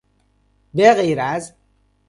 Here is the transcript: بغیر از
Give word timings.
بغیر 0.73 1.19
از 1.19 1.53